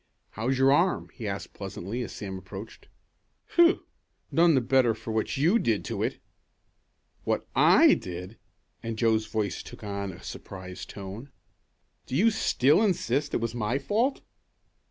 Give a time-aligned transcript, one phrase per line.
[0.31, 2.87] "How's your arm?" he asked pleasantly, as Sam approached.
[3.49, 3.85] "Hu!
[4.31, 6.17] None the better for what you did to it."
[7.23, 8.39] "What I did?"
[8.81, 11.29] and Joe's voice took on a surprised tone.
[12.07, 14.21] "Do you still insist it was my fault?"